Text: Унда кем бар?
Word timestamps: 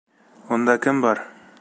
Унда 0.57 0.77
кем 0.87 1.05
бар? 1.07 1.25